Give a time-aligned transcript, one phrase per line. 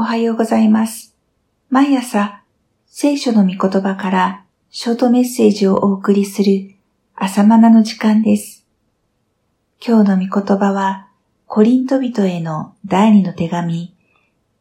[0.00, 1.16] おはようございます。
[1.70, 2.44] 毎朝、
[2.86, 6.70] 聖書の御言葉からショートメッセージをお送りする
[7.16, 8.64] 朝マナの時間です。
[9.84, 11.08] 今日の御言葉は、
[11.46, 13.92] コリント人への第二の手紙、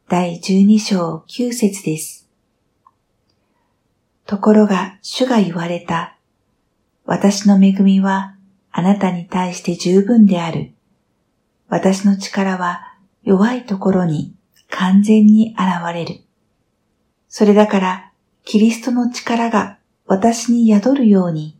[0.10, 2.28] 第12章9節です。
[4.26, 6.17] ところが主が言われた。
[7.06, 8.35] 私の恵みは
[8.72, 10.72] あなたに対して十分である。
[11.67, 14.33] 私の力は弱いところに
[14.70, 16.22] 完全に現れる。
[17.30, 18.12] それだから、
[18.46, 21.58] キリストの力が私に宿るように、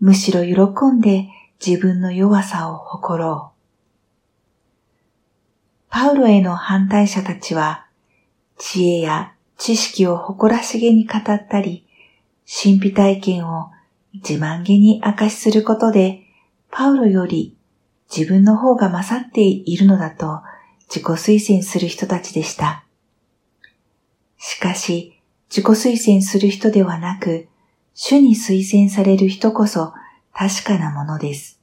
[0.00, 1.28] むしろ喜んで
[1.64, 3.54] 自分の弱さを誇ろう。
[5.90, 7.86] パウロへの反対者たちは、
[8.58, 11.86] 知恵や知識を誇らしげに語ったり、
[12.46, 13.70] 神秘体験を
[14.14, 16.22] 自慢げに明かしすることで、
[16.70, 17.56] パウロより
[18.14, 20.42] 自分の方が勝っているのだと
[20.88, 22.84] 自己推薦する人たちでした。
[24.38, 27.48] しかし、自己推薦する人ではなく、
[27.94, 29.94] 主に推薦される人こそ
[30.32, 31.60] 確かなものです。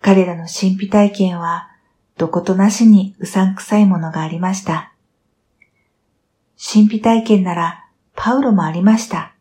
[0.00, 1.70] 彼らの神秘体験は、
[2.18, 4.92] どことなしにうさんくさいものがありました。
[6.56, 9.34] 神秘体験なら、パウロもありました。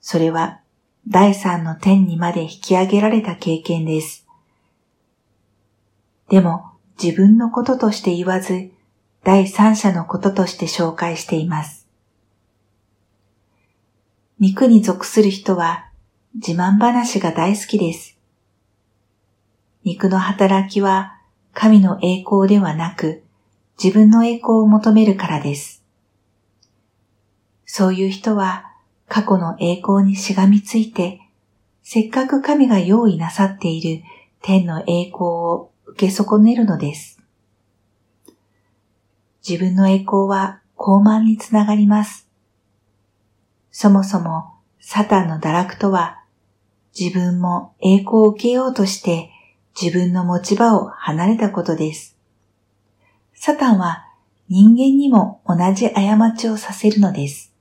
[0.00, 0.60] それは、
[1.06, 4.26] 第三の天にまで引き上げられた経験です。
[6.30, 8.70] でも、自分のこととして言わず、
[9.22, 11.86] 第三者のこととして紹介しています。
[14.40, 15.90] 肉に属する人は
[16.34, 18.16] 自慢話が大好きです。
[19.84, 21.18] 肉の働きは
[21.54, 23.22] 神の栄光ではなく
[23.82, 25.84] 自分の栄光を求めるからです。
[27.64, 28.72] そういう人は
[29.08, 31.20] 過去の栄光にしがみついて、
[31.82, 34.04] せっかく神が用意なさっている
[34.42, 37.20] 天の栄光を受け損ねるのです。
[39.46, 42.28] 自分の栄光は傲慢につながります。
[43.70, 46.22] そもそもサタンの堕落とは
[46.98, 49.30] 自分も栄光を受けようとして
[49.80, 52.16] 自分の持ち場を離れたことです。
[53.34, 54.04] サタンは
[54.48, 57.54] 人間にも同じ過ちをさせるのです。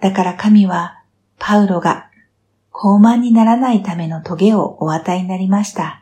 [0.00, 1.02] だから神は
[1.38, 2.10] パウロが
[2.72, 5.99] 傲慢にならないための棘をお与えになりました。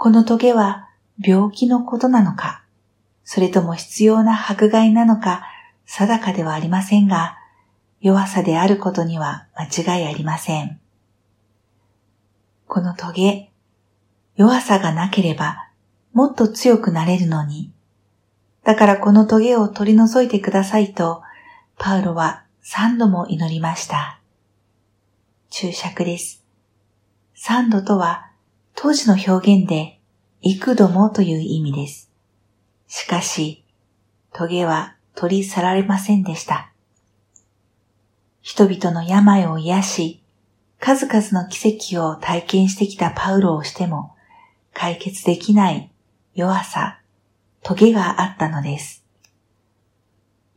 [0.00, 0.88] この棘は
[1.22, 2.64] 病気のことなのか、
[3.22, 5.42] それとも必要な迫害なのか
[5.84, 7.36] 定かではありませんが、
[8.00, 10.80] 弱さであることには間違いありません。
[12.66, 13.50] この棘、
[14.36, 15.68] 弱さがなければ
[16.14, 17.70] もっと強くなれるのに、
[18.64, 21.20] だからこの棘を取り除いてくださいと、
[21.76, 24.18] パウロは三度も祈りました。
[25.50, 26.42] 注釈です。
[27.34, 28.29] 三度とは
[28.82, 30.00] 当時の表現で
[30.40, 32.10] 幾度もという意味です。
[32.88, 33.62] しかし、
[34.32, 36.72] 棘は取り去られませんでした。
[38.40, 40.22] 人々の病を癒し、
[40.78, 44.14] 数々の奇跡を体験してきたパウロをしても、
[44.72, 45.92] 解決できない
[46.34, 47.02] 弱さ、
[47.62, 49.04] 棘があったのです。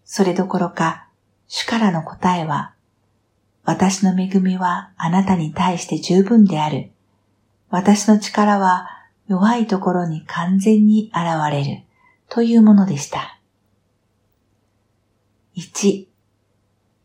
[0.05, 1.09] それどころか、
[1.49, 2.73] 主からの答えは、
[3.65, 6.93] 私の恵みはあなたに対して十分である。
[7.73, 8.87] 私の力は
[9.27, 11.81] 弱いところに完全に現れる。
[12.29, 13.39] というものでした。
[15.57, 16.05] 1、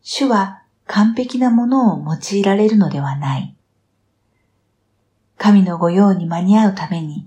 [0.03, 3.57] 主は完璧なものを用いられるのではない。
[5.39, 7.27] 神の御用に間に合うために、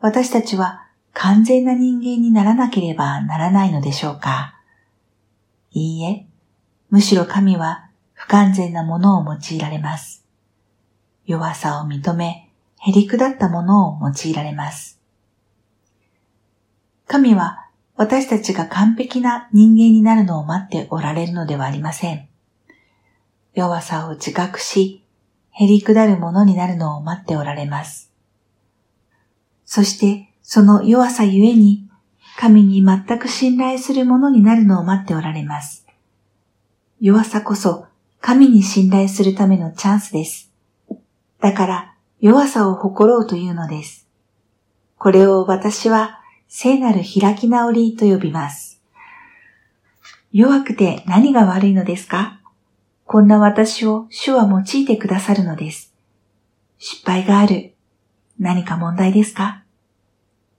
[0.00, 4.60] 私たちは完全な人間にならなければならないのでしょうか
[5.70, 6.26] いいえ、
[6.90, 10.26] むしろ神は不完全なものを用いられます。
[11.24, 12.45] 弱さを認め、
[12.78, 15.00] へりくだったものを用いられます。
[17.06, 17.66] 神は
[17.96, 22.28] 私たちが完璧な人間になるのを待っておられるのではありません。
[23.54, 25.02] 弱さを自覚し、
[25.50, 28.12] へりくだるものになるのを待っておられます。
[29.64, 31.88] そして、その弱さゆえに、
[32.38, 35.86] 神に全く信頼するものになるのを待っておられます。
[37.00, 37.86] 弱さこそ、
[38.20, 40.52] 神に信頼するためのチャンスです。
[41.40, 44.08] だから、弱さを誇ろうというのです。
[44.98, 48.80] これを私は、聖なる開き直りと呼びます。
[50.32, 52.40] 弱くて何が悪いのですか？
[53.04, 55.92] こんな私を主は用いてくださるのです。
[56.78, 57.74] 失敗がある。
[58.38, 59.64] 何か問題ですか？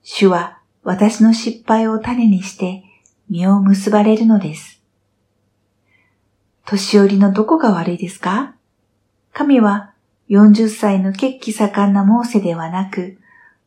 [0.04, 2.84] 主は私の失敗を種にして
[3.30, 4.82] 実を結ばれるのです。
[6.66, 8.56] 年寄りのどこが悪いですか？
[9.34, 9.94] 神は
[10.30, 13.18] 40歳の血気盛んなモーセではなく、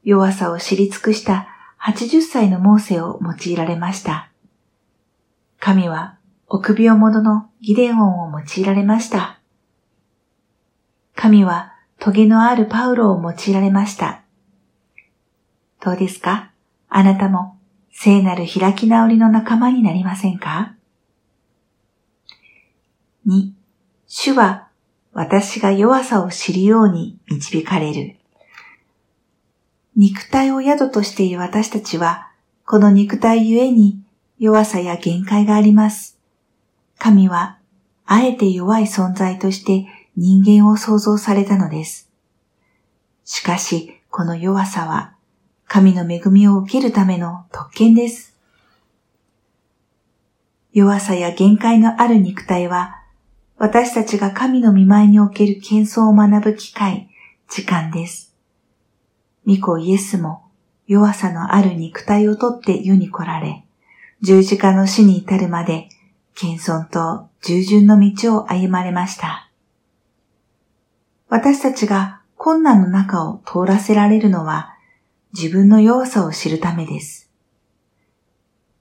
[0.05, 1.49] 弱さを知り尽くした
[1.81, 4.31] 80歳のモーセを用いられました。
[5.59, 6.19] 神は
[6.49, 9.41] 臆病者のギデオンを用いられました。
[11.15, 14.23] 神はトゲのあるパウロを用いられました。
[15.85, 16.51] どうですか？
[16.89, 17.59] あなたも
[17.93, 20.75] 聖なる開き直りの仲間になりませんか
[23.27, 23.53] ?2.
[24.07, 24.70] 主は
[25.13, 28.17] 私が弱さを知るように導かれる。
[29.97, 32.31] 肉体を宿としている私たちは、
[32.65, 34.01] この肉体ゆえに
[34.39, 36.19] 弱さや限界があります。
[36.99, 37.59] 神は、
[38.07, 39.87] あえて弱い存在として
[40.17, 42.09] 人間を創造されたのです。
[43.25, 45.15] しかし、この弱さは、
[45.67, 48.37] 神の恵みを受けるための特権です。
[50.73, 53.00] 弱さや限界のある肉体は、
[53.61, 57.11] 私たちが神の見舞いにおける謙遜を学ぶ機会、
[57.47, 58.35] 時間です。
[59.47, 60.45] 御子イエスも
[60.87, 63.63] 弱さのある肉体をとって世に来られ、
[64.23, 65.91] 十字架の死に至るまで、
[66.35, 69.51] 謙遜と従順の道を歩まれました。
[71.29, 74.75] 私たちが困難の中を通らせられるのは、
[75.35, 77.31] 自分の弱さを知るためです。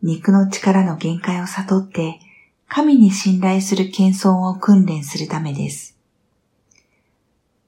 [0.01, 2.21] 肉の力の限界を悟って、
[2.69, 5.97] 神に信頼する謙遜を訓練するためです。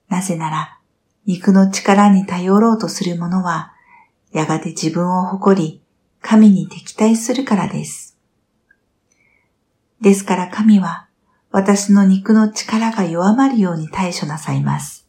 [0.09, 0.77] なぜなら、
[1.25, 3.73] 肉の力に頼ろうとする者は、
[4.31, 5.81] やがて自分を誇り、
[6.21, 8.15] 神に敵対するからです。
[10.01, 11.07] ですから神は、
[11.49, 15.07] 私の肉の力が弱まるように対処なさいます。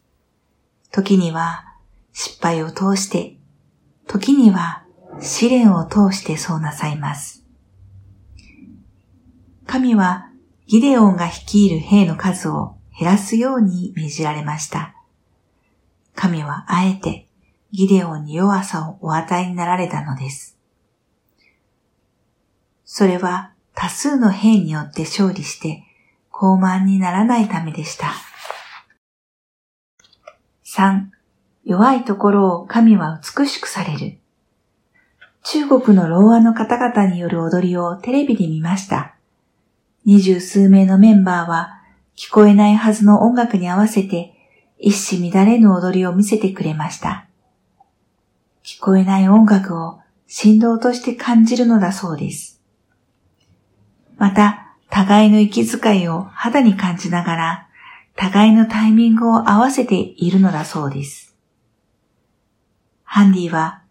[0.91, 1.77] 時には、
[2.15, 3.37] 失敗を通して、
[4.07, 4.85] 時には、
[5.21, 7.42] 試練を通してそうなさいます。
[9.67, 10.29] 神は、
[10.67, 14.95] ギデオンが率いる兵の数を減らすように命じられました。
[16.15, 17.27] 神はあえて
[17.73, 20.59] ギデオンに弱さをお与えになられたのです。
[22.85, 25.83] それは多数の兵によって勝利して
[26.31, 28.13] 傲慢にならないためでした。
[30.65, 31.07] 3.
[31.65, 34.19] 弱いところを神は美しくされる。
[35.45, 39.17] 中国の老和の方々による踊りをテレビで見ました。
[40.05, 41.81] 二十数名のメンバーは
[42.17, 44.35] 聞こえないはずの音楽に合わせて
[44.79, 47.27] 一糸乱れぬ踊りを見せてくれました。
[48.65, 52.61] 聞こえない音楽を振動として感じるのだそうです。
[54.17, 57.69] また、互いの息遣いを肌に感じながら、
[58.15, 61.37] 互いのタイミングを合わせているのだそうです。
[63.03, 63.83] ハンディは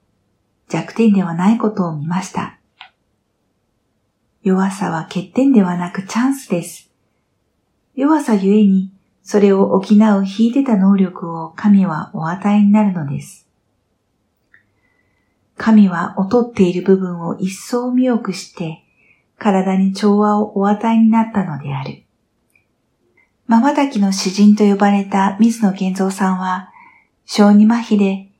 [0.69, 2.60] 弱点ではないことを見ました。
[4.43, 6.89] 弱さは欠点ではなくチャンスです。
[7.95, 8.91] 弱さゆえに
[9.21, 13.47] それを補う引いてた能力を神はお与えになるのです。
[15.57, 18.83] 神は劣っている部分を一層見よくして、
[19.37, 22.01] 体に調和をお与えになったのである。
[23.47, 26.71] 瞬きの詩人と呼ばれた水野健三さんは、
[27.25, 28.31] 小児麻痺で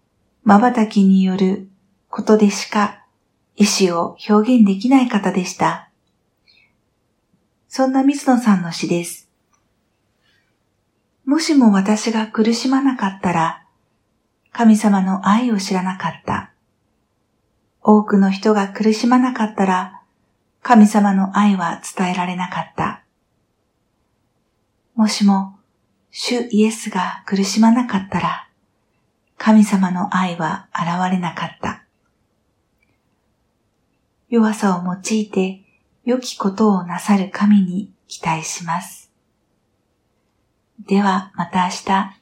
[0.46, 1.70] 瞬きによる
[2.10, 3.06] ことでしか
[3.56, 5.91] 意志を表現できない方でした。
[7.74, 9.30] そんな水野さんの詩です。
[11.24, 13.64] もしも私が苦しまなかったら、
[14.52, 16.52] 神様の愛を知らなかった。
[17.82, 20.02] 多くの人が苦しまなかったら、
[20.62, 23.06] 神様の愛は伝えられなかった。
[24.96, 25.58] もしも、
[26.10, 28.50] 主イエスが苦しまなかったら、
[29.38, 31.86] 神様の愛は現れなかった。
[34.28, 35.61] 弱さを用いて
[36.04, 39.12] 良きことをなさる神に期待します。
[40.88, 42.21] ではまた明日。